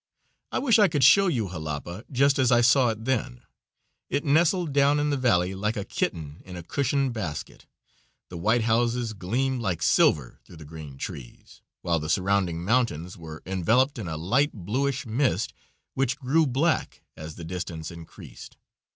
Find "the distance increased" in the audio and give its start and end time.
17.35-18.57